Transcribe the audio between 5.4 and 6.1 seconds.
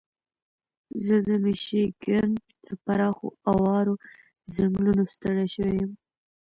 شوی یم.